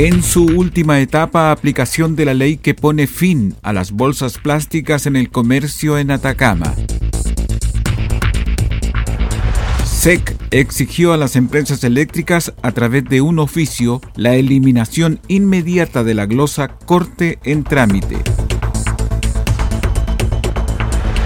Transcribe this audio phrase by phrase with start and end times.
[0.00, 5.06] En su última etapa, aplicación de la ley que pone fin a las bolsas plásticas
[5.06, 6.72] en el comercio en Atacama.
[9.84, 16.14] SEC exigió a las empresas eléctricas a través de un oficio la eliminación inmediata de
[16.14, 18.18] la glosa corte en trámite.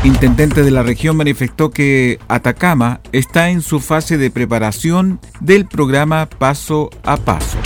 [0.02, 6.24] Intendente de la región manifestó que Atacama está en su fase de preparación del programa
[6.24, 7.58] Paso a Paso.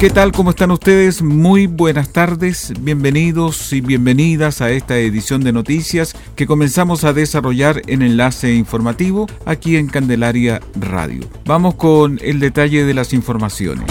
[0.00, 0.30] ¿Qué tal?
[0.30, 1.22] ¿Cómo están ustedes?
[1.22, 7.82] Muy buenas tardes, bienvenidos y bienvenidas a esta edición de noticias que comenzamos a desarrollar
[7.88, 11.28] en enlace informativo aquí en Candelaria Radio.
[11.46, 13.86] Vamos con el detalle de las informaciones.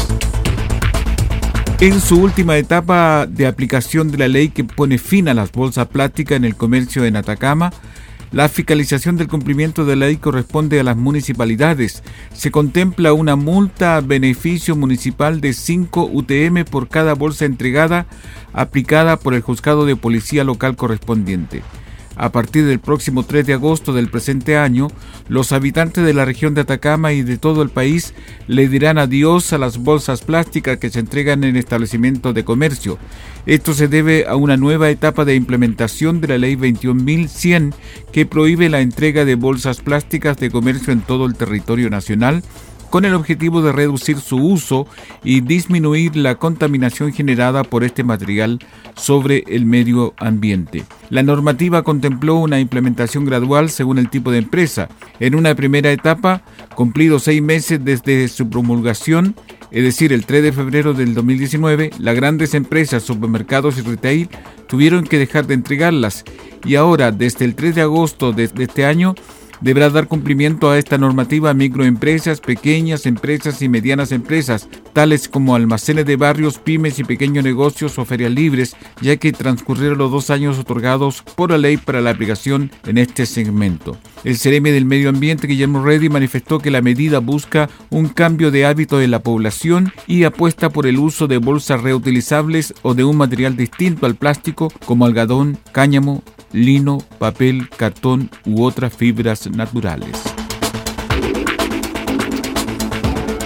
[1.82, 5.88] En su última etapa de aplicación de la ley que pone fin a las bolsas
[5.88, 7.74] plásticas en el comercio en Atacama,
[8.32, 12.04] la fiscalización del cumplimiento de la ley corresponde a las municipalidades.
[12.34, 18.06] Se contempla una multa a beneficio municipal de 5 UTM por cada bolsa entregada
[18.54, 21.62] aplicada por el juzgado de policía local correspondiente.
[22.18, 24.88] A partir del próximo 3 de agosto del presente año,
[25.30, 28.16] los habitantes de la región de Atacama y de todo el país
[28.48, 32.98] le dirán adiós a las bolsas plásticas que se entregan en establecimientos de comercio.
[33.46, 37.74] Esto se debe a una nueva etapa de implementación de la Ley 21.100
[38.12, 42.42] que prohíbe la entrega de bolsas plásticas de comercio en todo el territorio nacional
[42.90, 44.88] con el objetivo de reducir su uso
[45.24, 48.60] y disminuir la contaminación generada por este material
[48.96, 50.84] sobre el medio ambiente.
[51.10, 54.90] La normativa contempló una implementación gradual según el tipo de empresa.
[55.20, 56.42] En una primera etapa,
[56.76, 59.36] cumplidos seis meses desde su promulgación,
[59.72, 64.30] es decir, el 3 de febrero del 2019, las grandes empresas, supermercados y retail
[64.68, 66.24] tuvieron que dejar de entregarlas
[66.66, 69.16] y ahora, desde el 3 de agosto de este año,
[69.62, 75.56] deberá dar cumplimiento a esta normativa a microempresas, pequeñas empresas y medianas empresas, tales como
[75.56, 80.30] almacenes de barrios, pymes y pequeños negocios o ferias libres, ya que transcurrieron los dos
[80.30, 83.98] años otorgados por la ley para la aplicación en este segmento.
[84.24, 88.66] El Cereme del Medio Ambiente, Guillermo Reddy, manifestó que la medida busca un cambio de
[88.66, 93.18] hábito de la población y apuesta por el uso de bolsas reutilizables o de un
[93.18, 100.24] material distinto al plástico como algodón, cáñamo, lino, papel, cartón u otras fibras naturales.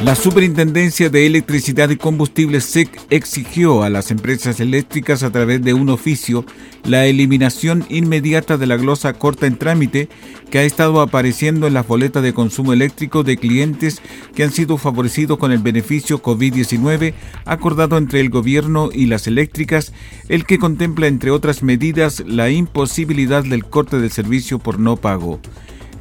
[0.03, 5.75] La Superintendencia de Electricidad y Combustible SEC exigió a las empresas eléctricas a través de
[5.75, 6.43] un oficio
[6.85, 10.09] la eliminación inmediata de la glosa corta en trámite
[10.49, 14.01] que ha estado apareciendo en las boletas de consumo eléctrico de clientes
[14.33, 17.13] que han sido favorecidos con el beneficio COVID-19
[17.45, 19.93] acordado entre el gobierno y las eléctricas,
[20.29, 25.39] el que contempla entre otras medidas la imposibilidad del corte del servicio por no pago.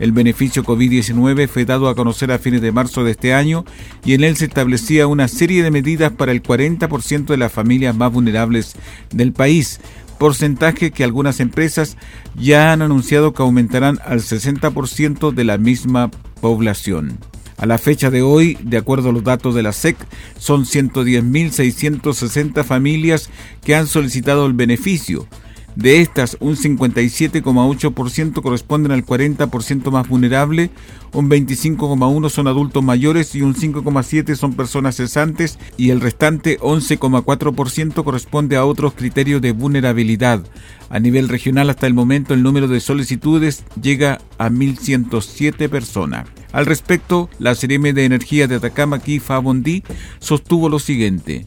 [0.01, 3.67] El beneficio COVID-19 fue dado a conocer a fines de marzo de este año
[4.05, 7.95] y en él se establecía una serie de medidas para el 40% de las familias
[7.95, 8.75] más vulnerables
[9.13, 9.79] del país,
[10.19, 11.99] porcentaje que algunas empresas
[12.35, 17.19] ya han anunciado que aumentarán al 60% de la misma población.
[17.59, 19.99] A la fecha de hoy, de acuerdo a los datos de la SEC,
[20.39, 23.29] son 110.660 familias
[23.63, 25.29] que han solicitado el beneficio.
[25.77, 30.71] De estas, un 57,8% corresponden al 40% más vulnerable,
[31.13, 38.05] un 25,1% son adultos mayores y un 5,7% son personas cesantes y el restante 11,4%
[38.05, 40.45] corresponde a otros criterios de vulnerabilidad.
[40.89, 46.27] A nivel regional hasta el momento el número de solicitudes llega a 1.107 personas.
[46.53, 49.85] Al respecto, la CRM de Energía de Atacama, Kifa Bondi,
[50.19, 51.47] sostuvo lo siguiente.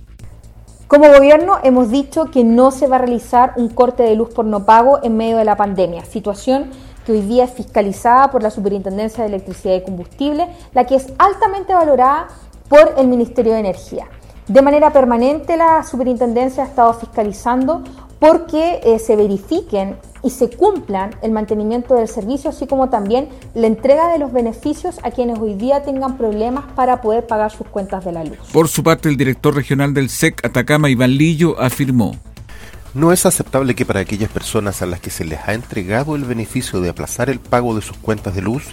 [0.94, 4.46] Como gobierno hemos dicho que no se va a realizar un corte de luz por
[4.46, 6.70] no pago en medio de la pandemia, situación
[7.04, 11.12] que hoy día es fiscalizada por la Superintendencia de Electricidad y Combustible, la que es
[11.18, 12.28] altamente valorada
[12.70, 14.06] por el Ministerio de Energía.
[14.48, 17.82] De manera permanente la superintendencia ha estado fiscalizando
[18.24, 23.68] porque eh, se verifiquen y se cumplan el mantenimiento del servicio, así como también la
[23.68, 28.06] entrega de los beneficios a quienes hoy día tengan problemas para poder pagar sus cuentas
[28.06, 28.38] de la luz.
[28.54, 32.16] Por su parte, el director regional del SEC Atacama, Iván Lillo, afirmó.
[32.94, 36.24] No es aceptable que para aquellas personas a las que se les ha entregado el
[36.24, 38.68] beneficio de aplazar el pago de sus cuentas de luz,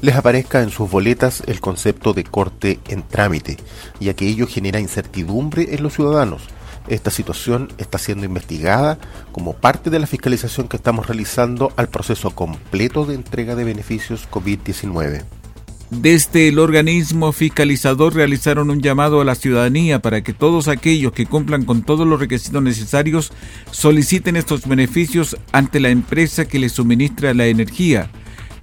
[0.00, 3.58] les aparezca en sus boletas el concepto de corte en trámite,
[4.00, 6.48] ya que ello genera incertidumbre en los ciudadanos
[6.88, 8.98] esta situación está siendo investigada
[9.32, 14.28] como parte de la fiscalización que estamos realizando al proceso completo de entrega de beneficios
[14.30, 15.24] COVID-19.
[15.90, 21.26] Desde el organismo fiscalizador realizaron un llamado a la ciudadanía para que todos aquellos que
[21.26, 23.32] cumplan con todos los requisitos necesarios
[23.70, 28.10] soliciten estos beneficios ante la empresa que les suministra la energía.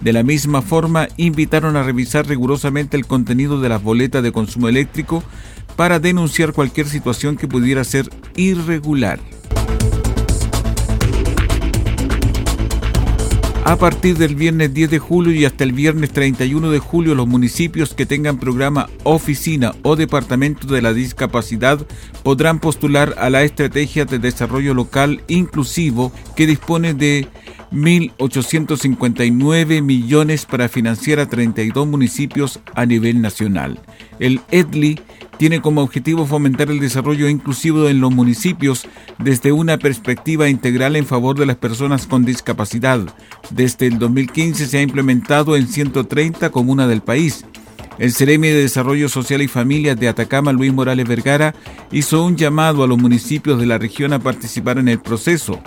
[0.02, 4.68] De la misma forma, invitaron a revisar rigurosamente el contenido de las boletas de consumo
[4.68, 5.22] eléctrico
[5.76, 9.20] para denunciar cualquier situación que pudiera ser irregular.
[13.64, 17.28] A partir del viernes 10 de julio y hasta el viernes 31 de julio, los
[17.28, 21.78] municipios que tengan programa oficina o departamento de la discapacidad
[22.24, 27.28] podrán postular a la estrategia de desarrollo local inclusivo que dispone de
[27.72, 33.78] 1.859 millones para financiar a 32 municipios a nivel nacional.
[34.18, 34.98] El EDLI
[35.38, 38.86] tiene como objetivo fomentar el desarrollo inclusivo en los municipios
[39.18, 43.00] desde una perspectiva integral en favor de las personas con discapacidad.
[43.50, 47.44] Desde el 2015 se ha implementado en 130 comunas del país.
[47.98, 51.54] El Ceremi de Desarrollo Social y Familia de Atacama, Luis Morales Vergara,
[51.90, 55.60] hizo un llamado a los municipios de la región a participar en el proceso.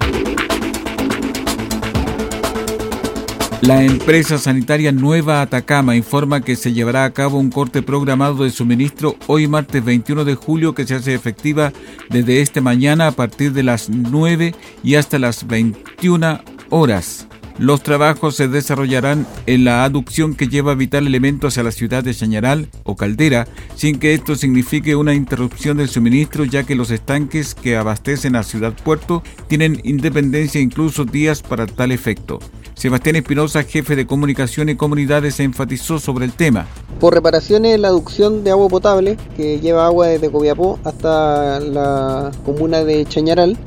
[3.61, 8.51] La empresa sanitaria Nueva Atacama informa que se llevará a cabo un corte programado de
[8.51, 11.73] suministro hoy martes 21 de julio que se hace efectiva
[12.09, 16.39] desde este mañana a partir de las 9 y hasta las 21
[16.69, 17.27] horas.
[17.59, 22.13] Los trabajos se desarrollarán en la aducción que lleva vital elemento hacia la ciudad de
[22.13, 27.55] Chañaral o Caldera, sin que esto signifique una interrupción del suministro, ya que los estanques
[27.55, 32.37] que abastecen a Ciudad Puerto tienen independencia incluso días para tal efecto.
[32.75, 36.67] Sebastián Espinosa, jefe de comunicación y comunidades, enfatizó sobre el tema.
[36.99, 42.83] Por reparaciones la aducción de agua potable, que lleva agua desde Coviapó hasta la comuna
[42.83, 43.57] de Chañaral,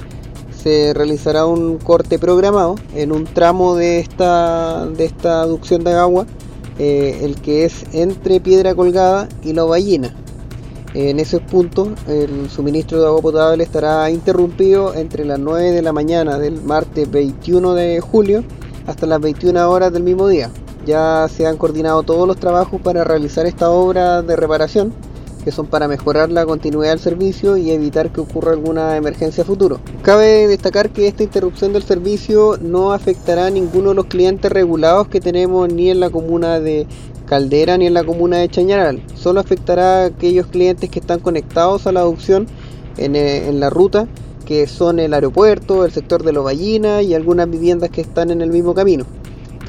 [0.63, 6.27] se realizará un corte programado en un tramo de esta, de esta aducción de agua,
[6.79, 10.15] eh, el que es entre Piedra Colgada y La Ballina.
[10.93, 15.93] En ese punto el suministro de agua potable estará interrumpido entre las 9 de la
[15.93, 18.43] mañana del martes 21 de julio
[18.87, 20.51] hasta las 21 horas del mismo día.
[20.85, 24.93] Ya se han coordinado todos los trabajos para realizar esta obra de reparación,
[25.43, 29.81] que son para mejorar la continuidad del servicio y evitar que ocurra alguna emergencia futuro.
[30.03, 35.09] Cabe destacar que esta interrupción del servicio no afectará a ninguno de los clientes regulados
[35.09, 36.87] que tenemos ni en la comuna de
[37.27, 39.03] Caldera ni en la comuna de Chañaral.
[39.15, 42.47] Solo afectará a aquellos clientes que están conectados a la adopción
[42.97, 44.09] en, eh, en la ruta
[44.51, 48.51] que son el aeropuerto, el sector de Ballina y algunas viviendas que están en el
[48.51, 49.07] mismo camino.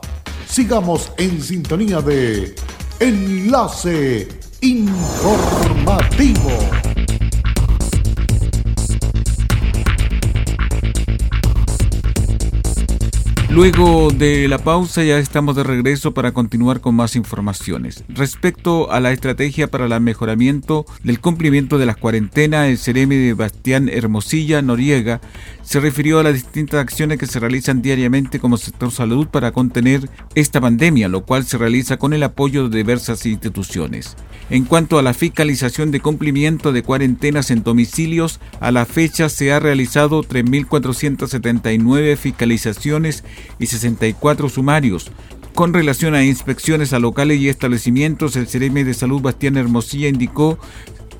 [0.51, 2.53] Sigamos en sintonía de
[2.99, 4.27] Enlace
[4.59, 6.51] Informativo.
[13.49, 18.03] Luego de la pausa ya estamos de regreso para continuar con más informaciones.
[18.07, 23.33] Respecto a la estrategia para el mejoramiento del cumplimiento de las cuarentenas, el Ceremi de
[23.33, 25.19] Bastián Hermosilla Noriega
[25.71, 30.09] se refirió a las distintas acciones que se realizan diariamente como sector salud para contener
[30.35, 34.17] esta pandemia, lo cual se realiza con el apoyo de diversas instituciones.
[34.49, 39.53] En cuanto a la fiscalización de cumplimiento de cuarentenas en domicilios, a la fecha se
[39.53, 43.23] ha realizado 3.479 fiscalizaciones
[43.57, 45.09] y 64 sumarios.
[45.55, 50.59] Con relación a inspecciones a locales y establecimientos, el CRM de Salud Bastián Hermosilla indicó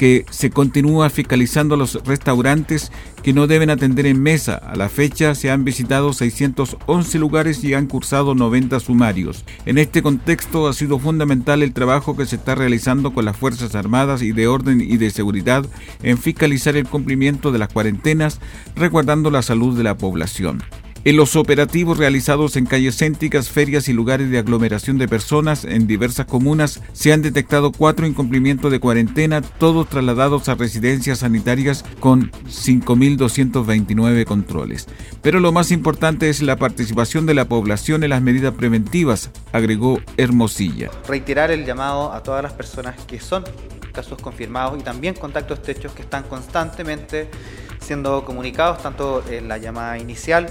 [0.01, 2.91] que se continúa fiscalizando los restaurantes
[3.22, 4.55] que no deben atender en mesa.
[4.55, 9.46] A la fecha se han visitado 611 lugares y han cursado 90 sumarios.
[9.67, 13.75] En este contexto ha sido fundamental el trabajo que se está realizando con las Fuerzas
[13.75, 15.67] Armadas y de Orden y de Seguridad
[16.01, 18.39] en fiscalizar el cumplimiento de las cuarentenas,
[18.75, 20.63] resguardando la salud de la población.
[21.03, 25.88] En los operativos realizados en calles céntricas, ferias y lugares de aglomeración de personas en
[25.88, 32.29] diversas comunas, se han detectado cuatro incumplimientos de cuarentena, todos trasladados a residencias sanitarias con
[32.29, 34.88] 5.229 controles.
[35.24, 40.00] Pero lo más importante es la participación de la población en las medidas preventivas, agregó
[40.17, 40.91] Hermosilla.
[41.08, 43.43] Reiterar el llamado a todas las personas que son
[43.91, 47.27] casos confirmados y también contactos estrechos que están constantemente
[47.79, 50.48] siendo comunicados, tanto en la llamada inicial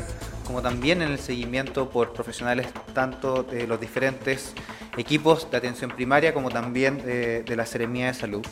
[0.51, 4.53] como también en el seguimiento por profesionales tanto de los diferentes
[4.97, 8.45] equipos de atención primaria como también de, la Seremía de Salud,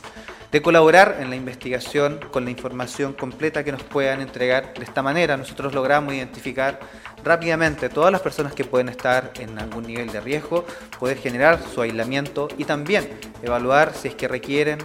[0.52, 4.74] de colaborar en la investigación con la información completa que nos puedan entregar.
[4.74, 6.78] De esta manera nosotros logramos identificar
[7.24, 10.64] rápidamente todas las personas que pueden estar en algún nivel de riesgo,
[11.00, 13.10] poder generar su aislamiento y también
[13.42, 14.78] evaluar si es que requieren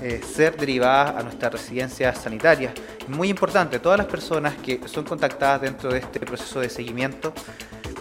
[0.00, 2.72] eh, ser derivadas a nuestras residencias sanitarias.
[3.08, 7.32] Muy importante, todas las personas que son contactadas dentro de este proceso de seguimiento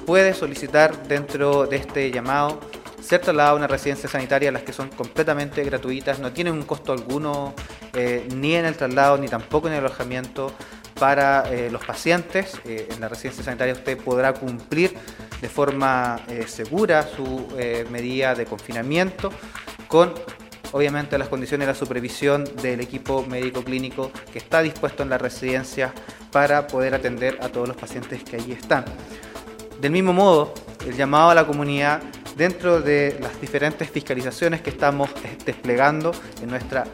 [0.06, 2.60] puede solicitar dentro de este llamado
[3.01, 6.94] ser trasladada a una residencia sanitaria, las que son completamente gratuitas, no tienen un costo
[6.94, 7.56] alguno
[7.94, 10.51] eh, ni en el traslado ni tampoco en el alojamiento
[11.00, 12.60] para eh, los pacientes.
[12.66, 14.94] en la residencia sanitaria usted podrá cumplir
[15.42, 17.48] de forma segura su
[17.89, 19.32] medida de confinamiento
[19.88, 20.13] con
[20.72, 25.18] obviamente las condiciones de la supervisión del equipo médico clínico que está dispuesto en la
[25.18, 25.94] residencia
[26.32, 28.86] para poder atender a todos los pacientes que allí están.
[29.82, 30.54] Del mismo modo,
[30.86, 32.02] el llamado a la comunidad
[32.36, 36.86] dentro de las diferentes fiscalizaciones que estamos eh, desplegando en nuestra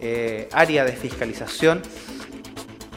[0.00, 1.82] eh, área de fiscalización,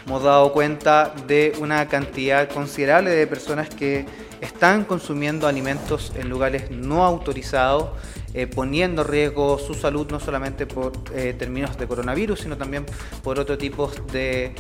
[0.06, 4.06] hemos dado cuenta de una cantidad considerable de personas que
[4.42, 7.90] están consumiendo alimentos en lugares no autorizados
[8.34, 12.86] eh, poniendo en riesgo su salud no solamente por eh, términos de coronavirus, sino también
[13.24, 14.54] por otro tipo de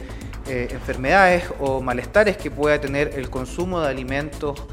[0.47, 4.63] eh, enfermedades o malestares que pueda tener el consumo de alimentos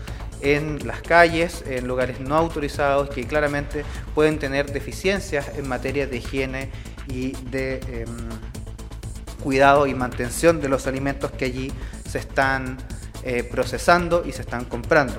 [0.40, 3.84] en las calles, en lugares no autorizados, que claramente
[4.14, 6.70] pueden tener deficiencias en materia de higiene
[7.08, 8.08] y de em,
[9.42, 11.72] cuidado y mantención de los alimentos que allí
[12.08, 12.78] se están
[13.50, 15.14] procesando y se están comprando.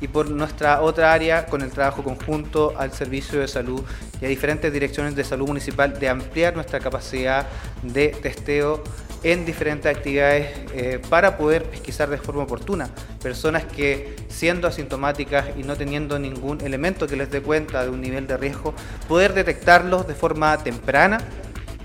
[0.00, 3.82] Y por nuestra otra área con el trabajo conjunto al servicio de salud
[4.20, 7.48] y a diferentes direcciones de salud municipal de ampliar nuestra capacidad
[7.82, 8.82] de testeo
[9.22, 12.88] en diferentes actividades eh, para poder pesquisar de forma oportuna.
[13.22, 18.00] Personas que siendo asintomáticas y no teniendo ningún elemento que les dé cuenta de un
[18.00, 18.74] nivel de riesgo,
[19.08, 21.18] poder detectarlos de forma temprana,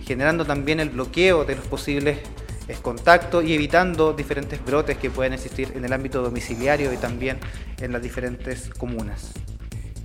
[0.06, 2.20] generando también el bloqueo de los posibles
[2.82, 7.38] contacto y evitando diferentes brotes que pueden existir en el ámbito domiciliario y también
[7.79, 9.34] en las diferentes comunas.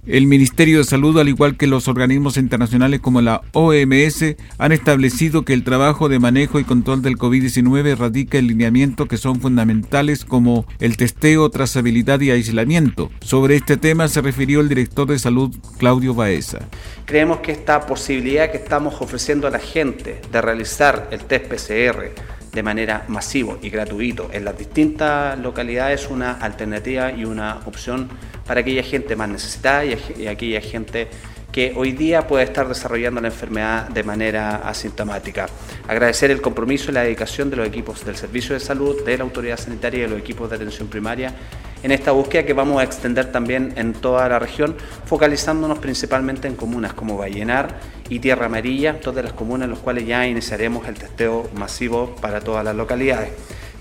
[0.08, 5.44] El Ministerio de Salud, al igual que los organismos internacionales como la OMS, han establecido
[5.44, 10.24] que el trabajo de manejo y control del COVID-19 radica en lineamientos que son fundamentales
[10.24, 13.10] como el testeo, trazabilidad y aislamiento.
[13.20, 16.60] Sobre este tema se refirió el director de salud, Claudio Baeza.
[17.04, 22.37] Creemos que esta posibilidad que estamos ofreciendo a la gente de realizar el test PCR
[22.52, 28.08] de manera masivo y gratuito en las distintas localidades es una alternativa y una opción
[28.46, 31.08] para aquella gente más necesitada y, aquella gente
[31.52, 35.46] que hoy día puede estar desarrollando la enfermedad de manera asintomática.
[35.86, 39.24] Agradecer el compromiso y la dedicación de los equipos del Servicio de Salud, de la
[39.24, 41.34] Autoridad Sanitaria y de los equipos de atención primaria
[41.82, 44.76] en esta búsqueda que vamos a extender también en toda la región,
[45.06, 47.78] focalizándonos principalmente en comunas como Vallenar
[48.08, 52.40] y Tierra Amarilla, todas las comunas en las cuales ya iniciaremos el testeo masivo para
[52.40, 53.30] todas las localidades.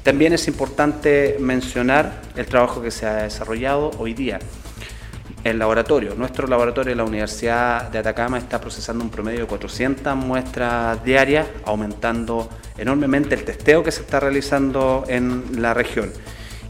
[0.03, 4.39] También es importante mencionar el trabajo que se ha desarrollado hoy día
[5.47, 6.15] el laboratorio.
[6.15, 11.47] Nuestro laboratorio de la Universidad de Atacama está procesando un promedio de 400 muestras diarias,
[11.65, 16.11] aumentando enormemente el testeo que se está realizando en la región.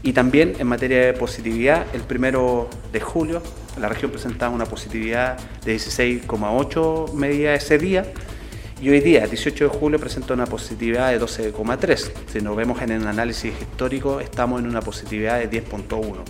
[0.02, 3.42] Y también en materia de positividad, el primero de julio
[3.78, 8.04] la región presentaba una positividad de 16,8 medidas ese día
[8.80, 12.10] y hoy día, 18 de julio, presenta una positividad de 12,3.
[12.26, 16.24] Si nos vemos en el análisis histórico, estamos en una positividad de 10,1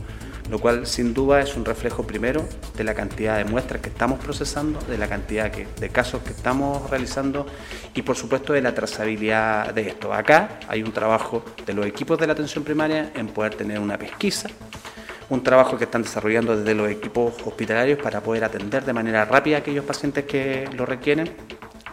[0.51, 2.45] lo cual sin duda es un reflejo primero
[2.77, 6.89] de la cantidad de muestras que estamos procesando, de la cantidad de casos que estamos
[6.91, 7.47] realizando
[7.95, 10.13] y por supuesto de la trazabilidad de esto.
[10.13, 13.99] Acá hay un trabajo de los equipos de la atención primaria en poder tener una
[13.99, 14.49] pesquisa,
[15.29, 19.57] un trabajo que están desarrollando desde los equipos hospitalarios para poder atender de manera rápida
[19.57, 21.31] a aquellos pacientes que lo requieren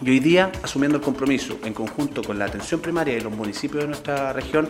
[0.02, 3.84] y hoy día asumiendo el compromiso en conjunto con la atención primaria y los municipios
[3.84, 4.70] de nuestra región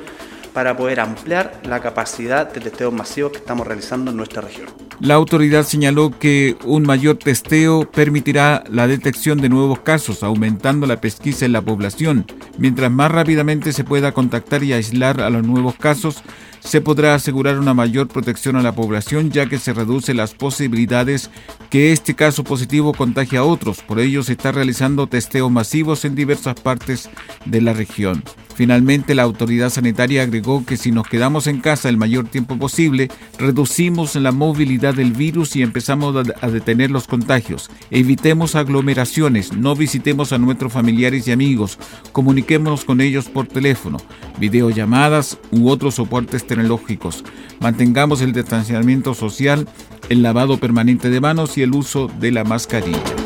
[0.56, 4.68] para poder ampliar la capacidad de testeo masivo que estamos realizando en nuestra región.
[5.02, 11.02] La autoridad señaló que un mayor testeo permitirá la detección de nuevos casos, aumentando la
[11.02, 12.26] pesquisa en la población.
[12.58, 16.24] Mientras más rápidamente se pueda contactar y aislar a los nuevos casos,
[16.62, 21.30] se podrá asegurar una mayor protección a la población ya que se reduce las posibilidades
[21.70, 23.82] que este caso positivo contagie a otros.
[23.82, 27.10] Por ello se está realizando testeos masivos en diversas partes
[27.44, 28.24] de la región.
[28.56, 33.10] Finalmente, la autoridad sanitaria agregó que si nos quedamos en casa el mayor tiempo posible,
[33.38, 37.70] reducimos la movilidad del virus y empezamos a detener los contagios.
[37.92, 41.78] Evitemos aglomeraciones, no visitemos a nuestros familiares y amigos,
[42.14, 43.98] comuniquémonos con ellos por teléfono,
[44.40, 47.26] videollamadas u otros soportes tecnológicos.
[47.60, 49.68] Mantengamos el distanciamiento social,
[50.08, 53.25] el lavado permanente de manos y el uso de la mascarilla.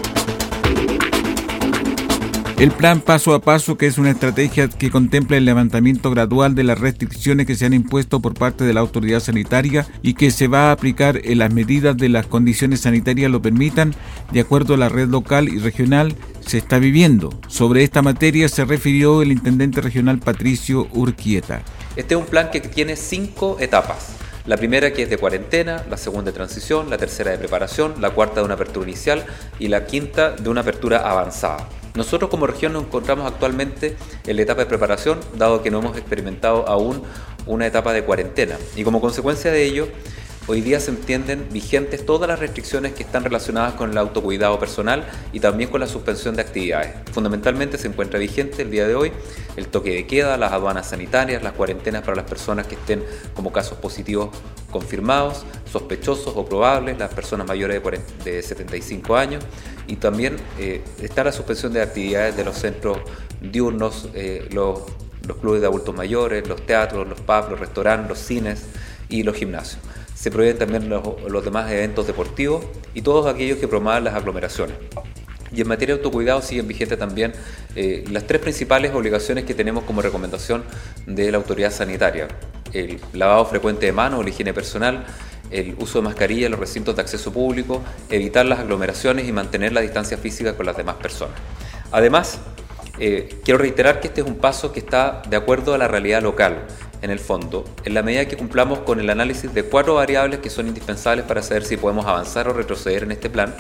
[2.60, 6.66] El plan paso a paso, que es una estrategia que contempla el levantamiento gradual de
[6.66, 10.50] las restricciones que se han impuesto por parte de la autoridad sanitaria y que se
[10.50, 13.96] va a aplicar en las medidas de las condiciones sanitarias lo permitan,
[14.34, 17.30] de acuerdo a la red local y regional, se está viviendo.
[17.48, 21.62] Sobre esta materia se refirió el intendente regional Patricio Urquieta.
[21.96, 24.18] Este es un plan que tiene cinco etapas.
[24.46, 28.10] La primera que es de cuarentena, la segunda de transición, la tercera de preparación, la
[28.10, 29.26] cuarta de una apertura inicial
[29.60, 31.70] y la quinta de una apertura avanzada.
[31.96, 35.98] Nosotros como región nos encontramos actualmente en la etapa de preparación, dado que no hemos
[35.98, 37.02] experimentado aún
[37.46, 38.58] una etapa de cuarentena.
[38.76, 39.88] Y como consecuencia de ello,
[40.48, 45.08] hoy día se entienden vigentes todas las restricciones que están relacionadas con el autocuidado personal
[45.32, 46.96] y también con la suspensión de actividades.
[47.12, 49.12] Fundamentalmente se encuentra vigente el día de hoy
[49.58, 53.04] el toque de queda, las aduanas sanitarias, las cuarentenas para las personas que estén
[53.36, 54.30] como casos positivos
[54.72, 57.82] confirmados, sospechosos o probables, las personas mayores
[58.24, 59.44] de, 75 años,
[59.88, 63.00] y también eh, está la suspensión de actividades de los centros
[63.42, 64.80] diurnos, eh, los,
[65.42, 68.66] clubes de adultos mayores, los teatros, los pubs, los restaurantes, los cines
[69.10, 69.80] y los gimnasios.
[70.16, 74.76] Se prohíben también los, demás eventos deportivos y todos aquellos que promuevan las aglomeraciones.
[75.52, 77.34] Y en materia de autocuidado siguen vigentes también
[77.76, 80.64] eh, las tres principales obligaciones que tenemos como recomendación
[81.06, 82.28] de la autoridad sanitaria.
[82.74, 85.06] El lavado frecuente de manos la higiene personal,
[85.52, 89.74] el uso de mascarilla en los recintos de acceso público, evitar las aglomeraciones y mantener
[89.74, 91.36] la distancia física con las demás personas.
[91.92, 92.40] Además,
[93.00, 96.22] eh, quiero reiterar que este es un paso que está de acuerdo a la realidad
[96.22, 96.66] local,
[97.02, 100.50] en el fondo, en la medida que cumplamos con el análisis de cuatro variables que
[100.50, 103.56] son indispensables para saber si podemos avanzar o retroceder en este plan,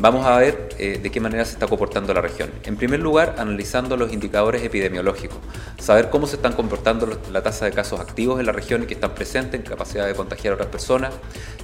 [0.00, 2.52] Vamos a ver eh, de qué manera se está comportando la región.
[2.62, 5.38] En primer lugar, analizando los indicadores epidemiológicos,
[5.80, 8.94] saber cómo se están comportando la tasa de casos activos en la región y que
[8.94, 11.14] están presentes en capacidad de contagiar a otras personas.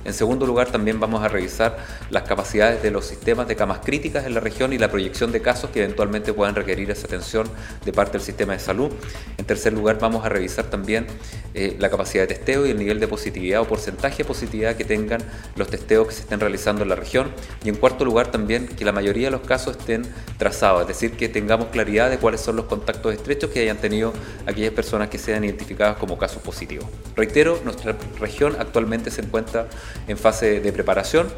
[0.04, 1.76] En segundo lugar, también vamos a revisar
[2.10, 5.40] las capacidades de los sistemas de camas críticas en la región y la proyección de
[5.40, 7.48] casos que eventualmente puedan requerir esa atención
[7.84, 8.90] de parte del sistema de salud.
[9.38, 11.06] En tercer lugar, vamos a revisar también
[11.54, 14.84] eh, la capacidad de testeo y el nivel de positividad o porcentaje de positividad que
[14.84, 15.20] tengan
[15.54, 17.30] los testeos que se estén realizando en la región.
[17.62, 20.02] Y en cuarto también que la mayoría de los casos estén
[20.38, 24.12] trazados, es decir, que tengamos claridad de cuáles son los contactos estrechos que hayan tenido
[24.46, 26.86] aquellas personas que sean identificadas como casos positivos.
[27.16, 29.68] Reitero, nuestra región actualmente se encuentra
[30.08, 31.28] en fase de preparación.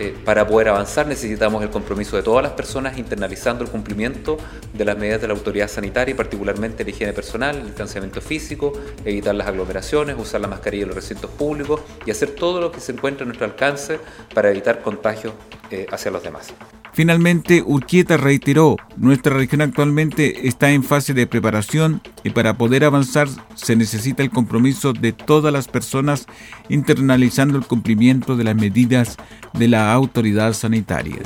[0.00, 4.36] Eh, para poder avanzar necesitamos el compromiso de todas las personas internalizando el cumplimiento
[4.72, 8.72] de las medidas de la autoridad sanitaria y particularmente la higiene personal, el distanciamiento físico,
[9.04, 12.78] evitar las aglomeraciones, usar la mascarilla en los recintos públicos y hacer todo lo que
[12.80, 13.98] se encuentre a nuestro alcance
[14.32, 15.32] para evitar contagios
[15.72, 16.54] eh, hacia los demás.
[16.92, 23.28] Finalmente, Urquieta reiteró, nuestra región actualmente está en fase de preparación y para poder avanzar
[23.54, 26.26] se necesita el compromiso de todas las personas
[26.68, 29.16] internalizando el cumplimiento de las medidas
[29.52, 31.18] de la autoridad sanitaria.